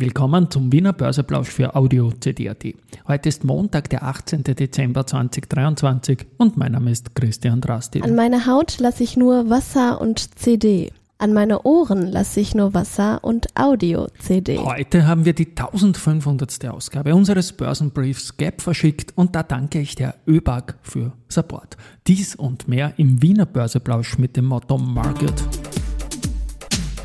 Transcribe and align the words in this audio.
Willkommen 0.00 0.50
zum 0.50 0.72
Wiener 0.72 0.94
Börseplausch 0.94 1.50
für 1.50 1.76
Audio 1.76 2.10
CD.at. 2.10 2.64
Heute 3.06 3.28
ist 3.28 3.44
Montag, 3.44 3.90
der 3.90 4.02
18. 4.04 4.44
Dezember 4.44 5.06
2023 5.06 6.26
und 6.38 6.56
mein 6.56 6.72
Name 6.72 6.90
ist 6.90 7.14
Christian 7.14 7.60
Drastil. 7.60 8.02
An 8.02 8.14
meiner 8.14 8.46
Haut 8.46 8.78
lasse 8.78 9.04
ich 9.04 9.18
nur 9.18 9.50
Wasser 9.50 10.00
und 10.00 10.38
CD. 10.38 10.90
An 11.18 11.34
meine 11.34 11.64
Ohren 11.64 12.06
lasse 12.06 12.40
ich 12.40 12.54
nur 12.54 12.72
Wasser 12.72 13.22
und 13.22 13.48
Audio-CD. 13.54 14.56
Heute 14.60 15.06
haben 15.06 15.26
wir 15.26 15.34
die 15.34 15.48
1500. 15.48 16.64
Ausgabe 16.68 17.14
unseres 17.14 17.52
Börsenbriefs 17.52 18.38
Gap 18.38 18.62
verschickt 18.62 19.12
und 19.16 19.36
da 19.36 19.42
danke 19.42 19.80
ich 19.80 19.96
der 19.96 20.14
ÖBAG 20.26 20.76
für 20.80 21.12
Support. 21.28 21.76
Dies 22.06 22.34
und 22.34 22.68
mehr 22.68 22.94
im 22.96 23.20
Wiener 23.20 23.44
Börseplausch 23.44 24.16
mit 24.16 24.34
dem 24.38 24.46
Motto 24.46 24.78
Market 24.78 25.44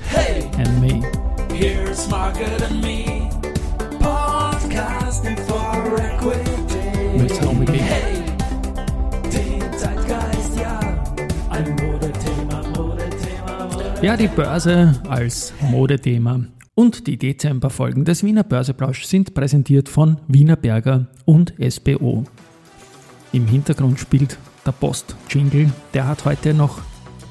Hey, 0.08 0.50
and 0.58 0.80
Me. 0.80 1.02
Here's 1.56 2.10
Market 2.10 2.62
and 2.64 2.82
Me, 2.82 3.30
podcasting 4.00 5.40
for 5.48 5.98
equity. 5.98 7.20
Willst 7.20 7.42
du 7.42 7.50
unbedingt? 7.50 7.82
Hey, 7.82 8.24
den 9.32 9.62
Zeitgeist, 9.78 10.60
ja, 10.60 10.80
ein 11.50 11.70
Modethema, 11.76 12.62
Modethema, 12.76 13.68
Modethema. 13.68 14.02
Ja, 14.02 14.18
die 14.18 14.28
Börse 14.28 15.02
als 15.08 15.54
Modethema 15.62 16.42
und 16.76 17.08
die 17.08 17.18
Dezemberfolgen 17.18 18.04
des 18.04 18.24
Wiener 18.24 18.44
Börseplausch 18.44 19.06
sind 19.06 19.34
präsentiert 19.34 19.88
von 19.88 20.18
Wiener 20.28 20.58
Berger 20.58 21.08
und 21.24 21.54
SBO. 21.58 22.26
Im 23.32 23.48
Hintergrund 23.48 24.00
spielt 24.00 24.38
der 24.66 24.74
Post-Jingle, 24.74 25.72
der 25.94 26.08
hat 26.08 26.26
heute 26.26 26.54
noch 26.54 26.80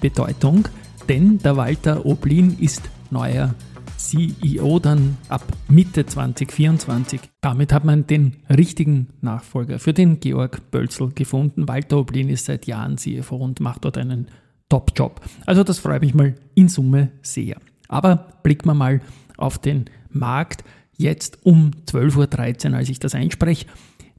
Bedeutung, 0.01 0.67
denn 1.11 1.39
der 1.39 1.59
Walter 1.59 2.07
Oblin 2.07 2.57
ist 2.59 2.83
neuer 3.11 3.55
CEO 4.05 4.79
dann 4.79 5.17
ab 5.29 5.43
Mitte 5.69 6.05
2024. 6.05 7.21
Damit 7.41 7.73
hat 7.73 7.85
man 7.85 8.07
den 8.07 8.37
richtigen 8.51 9.09
Nachfolger 9.23 9.79
für 9.79 9.95
den 9.95 10.21
Georg 10.21 10.71
Bölzl 10.71 11.09
gefunden. 11.15 11.67
Walter 11.69 11.99
Oblin 11.99 12.29
ist 12.29 12.45
seit 12.45 12.67
Jahren 12.67 12.99
CFO 12.99 13.37
und 13.37 13.61
macht 13.61 13.85
dort 13.85 13.99
einen 13.99 14.29
Top-Job. 14.69 15.21
Also 15.47 15.65
das 15.65 15.79
freut 15.79 16.03
mich 16.03 16.15
mal 16.15 16.35
in 16.55 16.69
Summe 16.69 17.13
sehr. 17.23 17.57
Aber 17.89 18.41
blicken 18.43 18.69
wir 18.69 18.75
mal 18.75 19.01
auf 19.37 19.59
den 19.59 19.87
Markt. 20.11 20.65
Jetzt 20.97 21.45
um 21.45 21.73
12.13 21.87 22.71
Uhr, 22.71 22.77
als 22.77 22.89
ich 22.89 23.01
das 23.01 23.15
einspreche, 23.15 23.67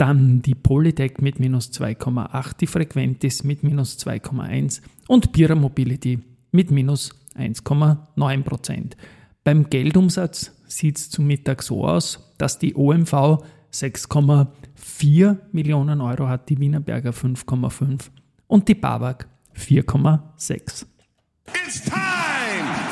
dann 0.00 0.40
die 0.40 0.54
Polytech 0.54 1.18
mit 1.20 1.38
minus 1.38 1.70
2,8, 1.72 2.56
die 2.58 2.66
Frequentis 2.66 3.44
mit 3.44 3.62
minus 3.62 3.98
2,1 3.98 4.80
und 5.08 5.32
Pira 5.32 5.54
Mobility 5.54 6.20
mit 6.52 6.70
minus 6.70 7.10
1,9% 7.36 8.92
Beim 9.44 9.68
Geldumsatz 9.68 10.52
sieht 10.66 10.96
es 10.96 11.10
zum 11.10 11.26
Mittag 11.26 11.62
so 11.62 11.84
aus, 11.84 12.32
dass 12.38 12.58
die 12.58 12.74
OMV 12.74 13.42
6,4 13.72 15.36
Millionen 15.52 16.00
Euro 16.00 16.28
hat, 16.28 16.48
die 16.48 16.58
Wienerberger 16.58 17.10
5,5 17.10 18.08
und 18.46 18.68
die 18.68 18.74
BAWAG 18.74 19.26
4,6. 19.54 20.86
It's 21.66 21.82
time 21.84 21.94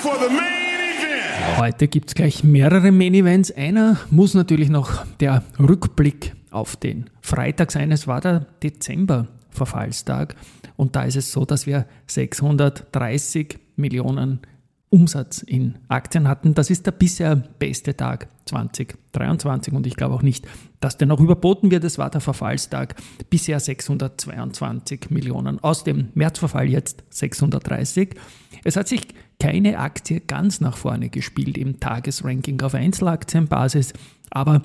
for 0.00 0.14
the 0.20 0.28
main 0.28 0.98
event. 0.98 1.58
Heute 1.58 1.88
gibt 1.88 2.10
es 2.10 2.14
gleich 2.14 2.44
mehrere 2.44 2.92
Main 2.92 3.14
Events. 3.14 3.50
Einer 3.50 3.96
muss 4.10 4.34
natürlich 4.34 4.68
noch 4.68 5.06
der 5.20 5.42
Rückblick 5.58 6.34
auf 6.50 6.76
den 6.76 7.10
Freitag 7.20 7.72
sein. 7.72 7.92
Es 7.92 8.06
war 8.06 8.20
der 8.20 8.46
Dezember-Verfallstag 8.62 10.34
und 10.76 10.96
da 10.96 11.02
ist 11.02 11.16
es 11.16 11.32
so, 11.32 11.44
dass 11.44 11.66
wir 11.66 11.86
630 12.06 13.58
Millionen 13.76 14.40
Umsatz 14.90 15.42
in 15.42 15.78
Aktien 15.88 16.28
hatten. 16.28 16.54
Das 16.54 16.70
ist 16.70 16.86
der 16.86 16.92
bisher 16.92 17.36
beste 17.36 17.96
Tag 17.96 18.28
2023 18.46 19.74
und 19.74 19.86
ich 19.86 19.96
glaube 19.96 20.14
auch 20.14 20.22
nicht, 20.22 20.46
dass 20.80 20.96
der 20.96 21.06
noch 21.06 21.20
überboten 21.20 21.70
wird. 21.70 21.84
Es 21.84 21.98
war 21.98 22.10
der 22.10 22.20
Verfallstag. 22.22 22.94
Bisher 23.28 23.60
622 23.60 25.10
Millionen. 25.10 25.60
Aus 25.60 25.84
dem 25.84 26.08
Märzverfall 26.14 26.68
jetzt 26.68 27.04
630. 27.10 28.14
Es 28.64 28.76
hat 28.76 28.88
sich 28.88 29.08
keine 29.38 29.78
Aktie 29.78 30.20
ganz 30.20 30.60
nach 30.60 30.76
vorne 30.76 31.10
gespielt 31.10 31.58
im 31.58 31.80
Tagesranking 31.80 32.60
auf 32.62 32.74
Einzelaktienbasis, 32.74 33.92
aber 34.30 34.62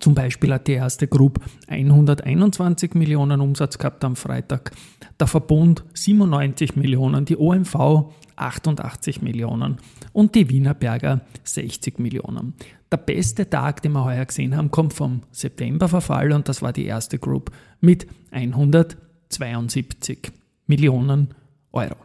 zum 0.00 0.14
Beispiel 0.14 0.52
hat 0.52 0.66
die 0.66 0.72
erste 0.72 1.06
Group 1.06 1.40
121 1.68 2.94
Millionen 2.94 3.40
Umsatz 3.40 3.78
gehabt 3.78 4.04
am 4.04 4.16
Freitag, 4.16 4.72
der 5.18 5.26
Verbund 5.26 5.84
97 5.94 6.76
Millionen, 6.76 7.24
die 7.24 7.36
OMV 7.36 8.12
88 8.36 9.22
Millionen 9.22 9.78
und 10.12 10.34
die 10.34 10.50
Wienerberger 10.50 11.20
60 11.44 11.98
Millionen. 11.98 12.54
Der 12.90 12.98
beste 12.98 13.48
Tag, 13.48 13.82
den 13.82 13.92
wir 13.92 14.04
heuer 14.04 14.24
gesehen 14.24 14.56
haben, 14.56 14.70
kommt 14.70 14.92
vom 14.92 15.22
Septemberverfall 15.30 16.32
und 16.32 16.48
das 16.48 16.62
war 16.62 16.72
die 16.72 16.84
erste 16.84 17.18
Group 17.18 17.50
mit 17.80 18.06
172 18.30 20.32
Millionen 20.66 21.34
Euro. 21.72 21.96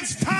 It's 0.00 0.18
time 0.18 0.30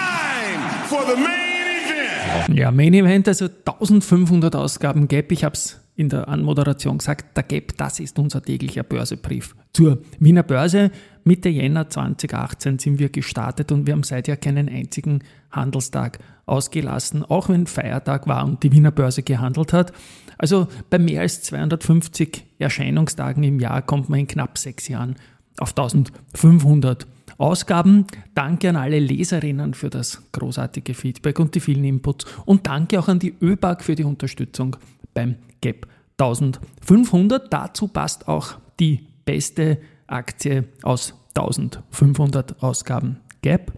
for 0.86 1.02
the 1.06 1.20
main 1.20 2.46
event. 2.46 2.58
Ja, 2.58 2.70
Main 2.70 2.94
Event, 2.94 3.28
also 3.28 3.46
1500 3.46 4.54
Ausgaben 4.54 5.08
Gap. 5.08 5.32
Ich 5.32 5.44
habe 5.44 5.54
es 5.54 5.81
in 5.94 6.08
der 6.08 6.28
Anmoderation 6.28 6.98
gesagt, 6.98 7.36
der 7.36 7.44
Gap, 7.44 7.76
das 7.76 8.00
ist 8.00 8.18
unser 8.18 8.42
täglicher 8.42 8.82
Börsebrief. 8.82 9.54
Zur 9.72 9.98
Wiener 10.18 10.42
Börse 10.42 10.90
Mitte 11.24 11.48
Jänner 11.48 11.88
2018 11.88 12.78
sind 12.78 12.98
wir 12.98 13.08
gestartet 13.08 13.70
und 13.70 13.86
wir 13.86 13.94
haben 13.94 14.02
seither 14.02 14.36
keinen 14.36 14.68
einzigen 14.68 15.22
Handelstag 15.52 16.18
ausgelassen, 16.46 17.24
auch 17.24 17.48
wenn 17.48 17.66
Feiertag 17.66 18.26
war 18.26 18.44
und 18.44 18.62
die 18.62 18.72
Wiener 18.72 18.90
Börse 18.90 19.22
gehandelt 19.22 19.72
hat. 19.72 19.92
Also 20.38 20.66
bei 20.90 20.98
mehr 20.98 21.20
als 21.20 21.42
250 21.42 22.44
Erscheinungstagen 22.58 23.44
im 23.44 23.60
Jahr 23.60 23.82
kommt 23.82 24.08
man 24.08 24.20
in 24.20 24.26
knapp 24.26 24.58
sechs 24.58 24.88
Jahren 24.88 25.14
auf 25.58 25.70
1500 25.70 27.06
Ausgaben. 27.38 28.06
Danke 28.34 28.70
an 28.70 28.76
alle 28.76 28.98
Leserinnen 28.98 29.74
für 29.74 29.90
das 29.90 30.22
großartige 30.32 30.94
Feedback 30.94 31.38
und 31.38 31.54
die 31.54 31.60
vielen 31.60 31.84
Inputs. 31.84 32.26
Und 32.44 32.66
danke 32.66 32.98
auch 32.98 33.08
an 33.08 33.20
die 33.20 33.34
ÖBAG 33.40 33.82
für 33.82 33.94
die 33.94 34.04
Unterstützung 34.04 34.76
beim 35.14 35.36
Gap 35.60 35.86
1500. 36.18 37.52
Dazu 37.52 37.88
passt 37.88 38.28
auch 38.28 38.58
die 38.78 39.06
beste 39.24 39.78
Aktie 40.06 40.64
aus 40.82 41.14
1500 41.34 42.62
Ausgaben 42.62 43.20
Gap. 43.42 43.72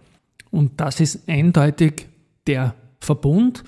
Und 0.51 0.79
das 0.79 0.99
ist 0.99 1.27
eindeutig 1.27 2.07
der 2.47 2.75
Verbund 2.99 3.63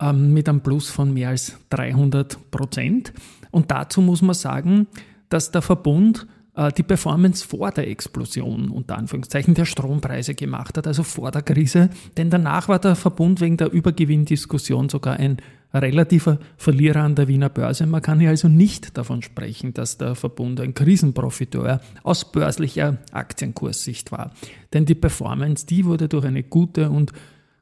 ähm, 0.00 0.32
mit 0.32 0.48
einem 0.48 0.60
Plus 0.60 0.90
von 0.90 1.12
mehr 1.12 1.30
als 1.30 1.56
300 1.70 2.50
Prozent. 2.50 3.12
Und 3.50 3.70
dazu 3.70 4.00
muss 4.00 4.22
man 4.22 4.34
sagen, 4.34 4.86
dass 5.28 5.50
der 5.50 5.62
Verbund 5.62 6.26
äh, 6.54 6.72
die 6.72 6.82
Performance 6.82 7.46
vor 7.46 7.70
der 7.70 7.88
Explosion, 7.88 8.70
unter 8.70 8.98
Anführungszeichen, 8.98 9.54
der 9.54 9.64
Strompreise 9.64 10.34
gemacht 10.34 10.76
hat, 10.76 10.86
also 10.86 11.02
vor 11.02 11.30
der 11.30 11.42
Krise. 11.42 11.90
Denn 12.16 12.30
danach 12.30 12.68
war 12.68 12.78
der 12.78 12.96
Verbund 12.96 13.40
wegen 13.40 13.56
der 13.56 13.72
Übergewinndiskussion 13.72 14.88
sogar 14.88 15.16
ein 15.16 15.38
relativer 15.72 16.38
Verlierer 16.56 17.02
an 17.02 17.14
der 17.14 17.28
Wiener 17.28 17.48
Börse. 17.48 17.86
Man 17.86 18.02
kann 18.02 18.20
hier 18.20 18.30
also 18.30 18.48
nicht 18.48 18.96
davon 18.96 19.22
sprechen, 19.22 19.74
dass 19.74 19.98
der 19.98 20.14
Verbund 20.14 20.60
ein 20.60 20.74
Krisenprofiteur 20.74 21.80
aus 22.02 22.30
börslicher 22.30 22.98
Aktienkurssicht 23.12 24.12
war. 24.12 24.32
Denn 24.72 24.86
die 24.86 24.94
Performance, 24.94 25.66
die 25.66 25.84
wurde 25.84 26.08
durch 26.08 26.24
eine 26.24 26.42
gute 26.42 26.90
und 26.90 27.12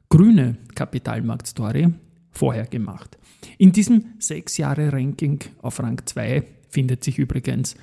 grüne 0.09 0.57
Kapitalmarktstory 0.75 1.93
vorher 2.31 2.65
gemacht. 2.65 3.17
In 3.57 3.71
diesem 3.71 4.05
sechs 4.19 4.57
Jahre 4.57 4.91
Ranking 4.93 5.39
auf 5.61 5.79
Rang 5.79 6.01
2 6.03 6.43
findet 6.69 7.03
sich 7.03 7.17
übrigens 7.17 7.75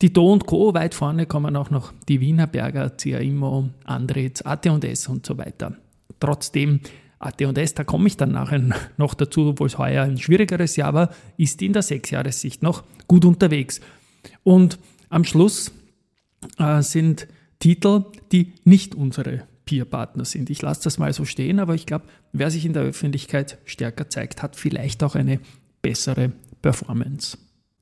die 0.00 0.12
Do 0.12 0.32
und 0.32 0.46
Co. 0.46 0.74
Weit 0.74 0.94
vorne 0.94 1.26
kommen 1.26 1.56
auch 1.56 1.70
noch 1.70 1.92
die 2.08 2.20
Wiener 2.20 2.48
Berger, 2.48 2.90
CAIMO, 2.90 3.70
Andritz, 3.84 4.42
AT&S 4.42 5.08
und 5.08 5.24
so 5.24 5.38
weiter. 5.38 5.76
Trotzdem 6.18 6.80
AT&S, 7.22 7.74
da 7.74 7.84
komme 7.84 8.06
ich 8.06 8.16
dann 8.16 8.32
nachher 8.32 8.62
noch 8.96 9.14
dazu, 9.14 9.48
obwohl 9.48 9.66
es 9.66 9.78
heuer 9.78 10.04
ein 10.04 10.18
schwierigeres 10.18 10.76
Jahr 10.76 10.94
war, 10.94 11.10
ist 11.36 11.62
in 11.62 11.72
der 11.72 11.82
Sechsjahressicht 11.82 12.62
noch 12.62 12.84
gut 13.06 13.24
unterwegs. 13.24 13.80
Und 14.42 14.78
am 15.08 15.24
Schluss 15.24 15.72
äh, 16.58 16.82
sind 16.82 17.28
Titel, 17.58 18.04
die 18.32 18.52
nicht 18.64 18.94
unsere 18.94 19.44
Peer-Partner 19.64 20.24
sind. 20.24 20.50
Ich 20.50 20.62
lasse 20.62 20.84
das 20.84 20.98
mal 20.98 21.12
so 21.12 21.24
stehen, 21.24 21.60
aber 21.60 21.74
ich 21.74 21.86
glaube, 21.86 22.06
wer 22.32 22.50
sich 22.50 22.64
in 22.64 22.72
der 22.72 22.82
Öffentlichkeit 22.82 23.58
stärker 23.64 24.10
zeigt, 24.10 24.42
hat 24.42 24.56
vielleicht 24.56 25.02
auch 25.04 25.14
eine 25.14 25.40
bessere 25.80 26.32
Performance. 26.60 27.38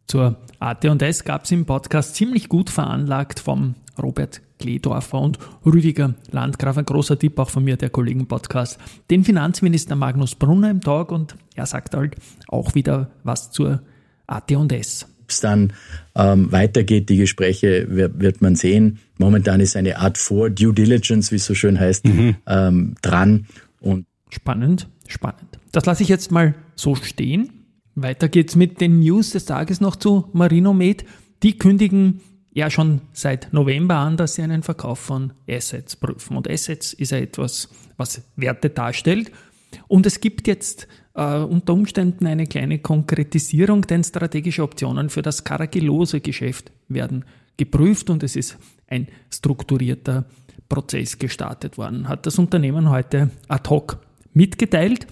Zur 0.06 0.37
AT&S 0.58 1.25
gab 1.25 1.44
es 1.44 1.50
im 1.52 1.66
Podcast 1.66 2.16
ziemlich 2.16 2.48
gut 2.48 2.69
veranlagt 2.69 3.40
vom 3.40 3.75
Robert 4.00 4.42
Kledorfer 4.60 5.20
und 5.20 5.38
Rüdiger 5.66 6.14
Landgraf. 6.30 6.76
Ein 6.76 6.84
großer 6.84 7.18
Tipp 7.18 7.38
auch 7.38 7.50
von 7.50 7.64
mir, 7.64 7.76
der 7.76 7.90
Kollegen-Podcast. 7.90 8.78
Den 9.10 9.24
Finanzminister 9.24 9.96
Magnus 9.96 10.34
Brunner 10.34 10.70
im 10.70 10.80
Tag 10.80 11.10
und 11.10 11.34
er 11.56 11.66
sagt 11.66 11.94
halt 11.94 12.14
auch 12.46 12.74
wieder 12.74 13.10
was 13.24 13.50
zur 13.50 13.82
AT&S. 14.26 15.08
Ob 15.22 15.30
es 15.30 15.40
dann 15.40 15.72
ähm, 16.14 16.52
weitergeht, 16.52 17.08
die 17.08 17.16
Gespräche, 17.16 17.86
wird, 17.88 18.20
wird, 18.20 18.42
man 18.42 18.54
sehen. 18.54 18.98
Momentan 19.18 19.60
ist 19.60 19.76
eine 19.76 19.98
Art 19.98 20.18
Vor-Due 20.18 20.74
Diligence, 20.74 21.32
wie 21.32 21.36
es 21.36 21.46
so 21.46 21.54
schön 21.54 21.80
heißt, 21.80 22.04
mhm. 22.06 22.36
ähm, 22.46 22.94
dran. 23.00 23.46
Und 23.80 24.06
spannend, 24.28 24.88
spannend. 25.08 25.58
Das 25.72 25.86
lasse 25.86 26.02
ich 26.02 26.08
jetzt 26.08 26.30
mal 26.30 26.54
so 26.74 26.94
stehen. 26.96 27.50
Weiter 27.94 28.28
geht's 28.28 28.56
mit 28.56 28.80
den 28.80 29.00
News 29.00 29.30
des 29.30 29.46
Tages 29.46 29.80
noch 29.80 29.96
zu 29.96 30.28
Marinomed. 30.32 31.04
Die 31.42 31.56
kündigen 31.56 32.20
ja 32.52 32.70
schon 32.70 33.00
seit 33.12 33.52
November 33.52 33.97
an, 33.97 34.17
dass 34.17 34.35
sie 34.35 34.43
einen 34.43 34.62
Verkauf 34.62 34.99
von 34.99 35.32
Assets 35.49 35.97
prüfen. 35.97 36.37
Und 36.37 36.49
Assets 36.49 36.93
ist 36.93 37.12
ja 37.12 37.19
etwas, 37.19 37.69
was 37.97 38.23
Werte 38.37 38.70
darstellt. 38.70 39.31
Und 39.87 40.06
es 40.06 40.20
gibt 40.20 40.49
jetzt 40.49 40.88
äh, 41.14 41.38
unter 41.38 41.73
Umständen 41.73 42.26
eine 42.26 42.47
kleine 42.47 42.79
Konkretisierung, 42.79 43.82
denn 43.82 44.02
strategische 44.02 44.62
Optionen 44.62 45.11
für 45.11 45.23
das 45.23 45.44
karagilose 45.44 46.20
Geschäft 46.20 46.73
werden 46.88 47.25
geprüft 47.56 48.11
und 48.11 48.23
es 48.23 48.37
ist 48.37 48.56
ein 48.88 49.06
strukturierter 49.31 50.25
Prozess 50.69 51.19
gestartet 51.19 51.79
worden, 51.79 52.08
hat 52.08 52.26
das 52.26 52.38
Unternehmen 52.38 52.91
heute 52.91 53.31
ad 53.49 53.69
hoc 53.69 53.99
mitgeteilt. 54.32 55.06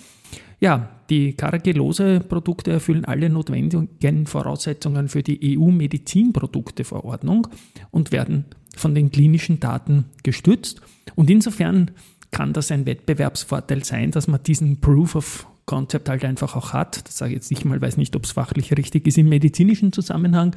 Ja, 0.60 0.88
die 1.08 1.34
Caragilose-Produkte 1.34 2.72
erfüllen 2.72 3.04
alle 3.04 3.30
notwendigen 3.30 4.26
Voraussetzungen 4.26 5.08
für 5.08 5.22
die 5.22 5.56
EU-Medizinprodukteverordnung 5.58 7.48
und 7.90 8.12
werden 8.12 8.44
von 8.76 8.94
den 8.94 9.10
klinischen 9.10 9.60
Daten 9.60 10.06
gestützt. 10.22 10.80
Und 11.14 11.30
insofern 11.30 11.92
kann 12.30 12.52
das 12.52 12.70
ein 12.70 12.86
Wettbewerbsvorteil 12.86 13.84
sein, 13.84 14.10
dass 14.10 14.28
man 14.28 14.42
diesen 14.42 14.80
Proof 14.80 15.14
of 15.14 15.46
Concept 15.64 16.08
halt 16.08 16.24
einfach 16.24 16.56
auch 16.56 16.72
hat. 16.72 17.06
Das 17.06 17.18
sage 17.18 17.32
ich 17.32 17.36
jetzt 17.36 17.50
nicht 17.50 17.64
mal, 17.64 17.80
weiß 17.80 17.96
nicht, 17.96 18.16
ob 18.16 18.24
es 18.24 18.32
fachlich 18.32 18.76
richtig 18.76 19.06
ist 19.06 19.18
im 19.18 19.28
medizinischen 19.28 19.92
Zusammenhang. 19.92 20.56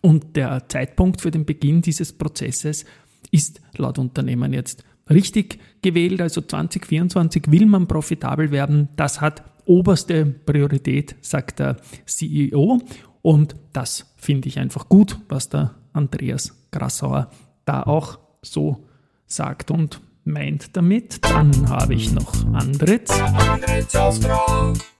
Und 0.00 0.36
der 0.36 0.68
Zeitpunkt 0.68 1.20
für 1.20 1.30
den 1.30 1.44
Beginn 1.44 1.82
dieses 1.82 2.12
Prozesses 2.12 2.84
ist 3.30 3.60
laut 3.76 3.98
Unternehmen 3.98 4.52
jetzt 4.52 4.84
richtig 5.12 5.58
gewählt. 5.82 6.20
Also 6.20 6.40
2024 6.40 7.44
will 7.50 7.66
man 7.66 7.86
profitabel 7.86 8.50
werden. 8.50 8.88
Das 8.96 9.20
hat 9.20 9.42
oberste 9.64 10.26
Priorität, 10.26 11.16
sagt 11.20 11.58
der 11.58 11.76
CEO. 12.06 12.80
Und 13.22 13.56
das 13.72 14.12
finde 14.16 14.48
ich 14.48 14.58
einfach 14.58 14.88
gut, 14.88 15.18
was 15.28 15.48
der 15.48 15.74
Andreas 15.92 16.54
Grassauer 16.70 17.30
da 17.64 17.82
auch 17.82 18.18
so 18.42 18.84
sagt 19.26 19.70
und 19.70 20.00
meint 20.24 20.76
damit. 20.76 21.24
Dann 21.24 21.68
habe 21.68 21.94
ich 21.94 22.12
noch 22.12 22.32
Andritz. 22.52 23.12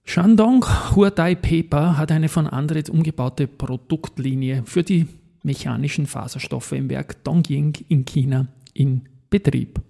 Shandong 0.05 0.65
Huadai 0.95 1.35
Paper 1.35 1.97
hat 1.97 2.11
eine 2.11 2.29
von 2.29 2.47
Andritz 2.47 2.89
umgebaute 2.89 3.47
Produktlinie 3.47 4.63
für 4.65 4.83
die 4.83 5.07
mechanischen 5.43 6.07
Faserstoffe 6.07 6.71
im 6.73 6.89
Werk 6.89 7.23
Dongying 7.23 7.73
in 7.89 8.05
China 8.05 8.47
in 8.73 9.03
Betrieb 9.29 9.81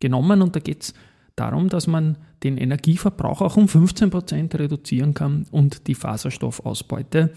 genommen 0.00 0.42
und 0.42 0.56
da 0.56 0.60
geht 0.60 0.82
es 0.82 0.94
darum, 1.36 1.68
dass 1.68 1.86
man 1.86 2.18
den 2.42 2.56
Energieverbrauch 2.56 3.40
auch 3.40 3.56
um 3.56 3.66
15% 3.66 4.58
reduzieren 4.58 5.14
kann 5.14 5.46
und 5.50 5.86
die 5.86 5.94
Faserstoffausbeute 5.94 7.32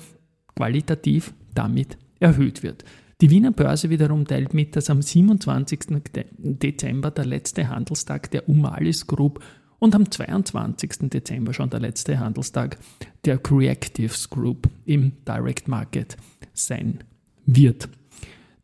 qualitativ 0.56 1.34
damit 1.54 1.98
erhöht 2.20 2.64
wird. 2.64 2.84
Die 3.22 3.30
Wiener 3.30 3.52
Börse 3.52 3.90
wiederum 3.90 4.26
teilt 4.26 4.54
mit, 4.54 4.76
dass 4.76 4.90
am 4.90 5.02
27. 5.02 6.02
Dezember 6.38 7.12
der 7.12 7.26
letzte 7.26 7.70
Handelstag 7.70 8.32
der 8.32 8.50
Umalis 8.50 9.08
Group 9.08 9.42
und 9.80 9.96
am 9.96 10.10
22. 10.10 11.10
Dezember 11.10 11.54
schon 11.54 11.70
der 11.70 11.80
letzte 11.80 12.20
Handelstag 12.20 12.78
der 13.26 13.38
Creatives 13.38 14.30
Group 14.30 14.70
im 14.86 15.14
Direct 15.28 15.68
Market 15.68 16.18
sein 16.54 17.00
wird. 17.46 17.90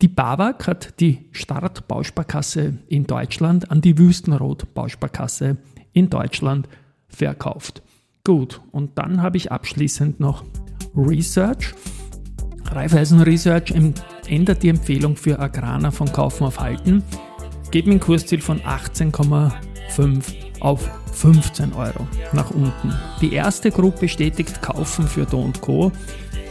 Die 0.02 0.08
BAWAG 0.08 0.66
hat 0.66 1.02
die 1.02 1.26
Start-Bausparkasse 1.34 2.78
in 2.88 3.06
Deutschland 3.06 3.70
an 3.70 3.82
die 3.82 3.98
Wüstenrot-Bausparkasse 3.98 5.58
in 5.92 6.10
Deutschland 6.10 6.70
verkauft. 7.10 7.82
Gut, 8.24 8.62
und 8.72 8.98
dann 8.98 9.22
habe 9.22 9.36
ich 9.36 9.52
abschließend 9.52 10.22
noch 10.22 10.46
Research. 10.96 11.74
Raiffeisen 12.72 13.20
Research 13.20 13.74
ändert 14.26 14.64
die 14.64 14.70
Empfehlung 14.70 15.18
für 15.18 15.38
Agraner 15.38 15.92
von 15.92 16.10
Kaufen 16.10 16.46
auf 16.46 16.62
Halten, 16.62 17.04
geht 17.70 17.86
mit 17.86 17.96
einem 17.96 18.00
Kursziel 18.00 18.40
von 18.40 18.62
18,5 18.62 20.62
auf 20.62 20.90
15 21.12 21.74
Euro 21.74 22.08
nach 22.32 22.52
unten. 22.52 22.94
Die 23.20 23.34
erste 23.34 23.70
Gruppe 23.70 24.02
bestätigt 24.02 24.62
Kaufen 24.62 25.06
für 25.06 25.26
Do 25.26 25.52
Co. 25.60 25.92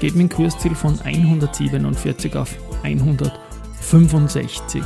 geht 0.01 0.17
mit 0.17 0.21
einem 0.21 0.29
Kursziel 0.29 0.75
von 0.75 1.01
147 1.01 2.37
auf 2.37 2.55
165 2.83 4.83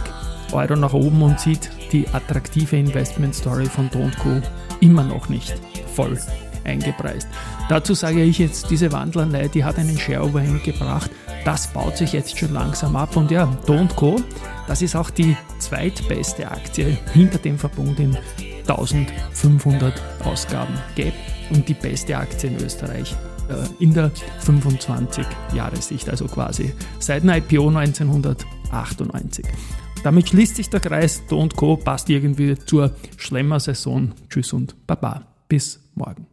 Euro 0.52 0.76
nach 0.76 0.92
oben 0.92 1.22
und 1.22 1.40
sieht 1.40 1.70
die 1.92 2.06
attraktive 2.08 2.76
Investment 2.76 3.34
Story 3.34 3.66
von 3.66 3.88
Don't 3.90 4.16
Co. 4.18 4.40
immer 4.80 5.02
noch 5.02 5.28
nicht 5.28 5.54
voll 5.94 6.18
eingepreist. 6.64 7.28
Dazu 7.68 7.94
sage 7.94 8.22
ich 8.22 8.38
jetzt, 8.38 8.70
diese 8.70 8.92
Wandlerlei, 8.92 9.48
die 9.48 9.64
hat 9.64 9.78
einen 9.78 9.98
Share 9.98 10.24
Overhang 10.24 10.62
gebracht. 10.62 11.10
Das 11.44 11.66
baut 11.68 11.96
sich 11.96 12.12
jetzt 12.12 12.38
schon 12.38 12.52
langsam 12.52 12.96
ab 12.96 13.16
und 13.16 13.30
ja, 13.30 13.44
Don't 13.66 13.94
Co. 13.94 14.16
Das 14.66 14.82
ist 14.82 14.94
auch 14.94 15.10
die 15.10 15.36
zweitbeste 15.58 16.50
Aktie 16.50 16.98
hinter 17.12 17.38
dem 17.38 17.58
Verbund 17.58 17.98
in 17.98 18.16
1500 18.68 20.00
Ausgaben 20.24 20.74
gäbe 20.94 21.16
und 21.50 21.68
die 21.68 21.74
beste 21.74 22.16
Aktie 22.16 22.50
in 22.50 22.62
Österreich 22.62 23.14
in 23.78 23.94
der 23.94 24.10
25-Jahressicht, 24.44 26.08
also 26.08 26.26
quasi 26.26 26.72
seit 26.98 27.22
dem 27.22 27.30
IPO 27.30 27.68
1998. 27.68 29.46
Damit 30.02 30.28
schließt 30.28 30.56
sich 30.56 30.68
der 30.68 30.80
Kreis. 30.80 31.22
Do 31.28 31.48
Co. 31.54 31.76
passt 31.76 32.10
irgendwie 32.10 32.56
zur 32.56 32.94
Schlemmer-Saison. 33.16 34.12
Tschüss 34.28 34.52
und 34.52 34.86
Baba. 34.86 35.26
Bis 35.48 35.80
morgen. 35.94 36.31